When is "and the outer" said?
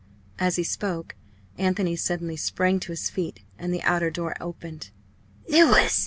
3.59-4.09